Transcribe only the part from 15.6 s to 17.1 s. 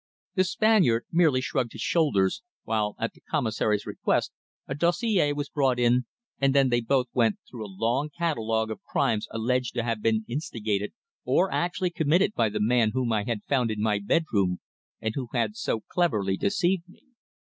cleverly deceived me.